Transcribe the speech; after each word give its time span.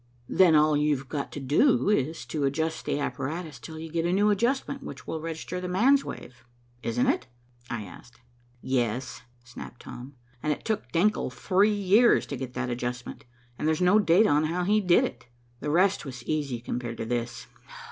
"Then 0.29 0.55
all 0.55 0.75
you've 0.75 1.07
got 1.09 1.31
to 1.33 1.39
do 1.39 1.89
is 1.91 2.25
to 2.25 2.45
adjust 2.45 2.85
the 2.85 2.97
apparatus 2.99 3.59
till 3.59 3.77
you 3.77 3.91
get 3.91 4.03
a 4.03 4.11
new 4.11 4.31
adjustment 4.31 4.81
which 4.81 5.05
will 5.05 5.21
register 5.21 5.61
'the 5.61 5.67
man's' 5.67 6.03
wave, 6.03 6.43
isn't 6.81 7.05
it?" 7.05 7.27
I 7.69 7.83
asked. 7.83 8.19
"Yes," 8.63 9.21
snapped 9.43 9.81
Tom, 9.83 10.15
"and 10.41 10.51
it 10.51 10.65
took 10.65 10.91
Denckel 10.91 11.29
three 11.31 11.69
years 11.69 12.25
to 12.25 12.35
get 12.35 12.55
that 12.55 12.71
adjustment, 12.71 13.25
and 13.59 13.67
there's 13.67 13.79
no 13.79 13.99
data 13.99 14.29
on 14.29 14.45
how 14.45 14.63
he 14.63 14.81
did 14.81 15.03
it. 15.03 15.27
The 15.59 15.69
rest 15.69 16.03
was 16.03 16.23
easy 16.23 16.61
compared 16.61 16.97
to 16.97 17.05
this. 17.05 17.45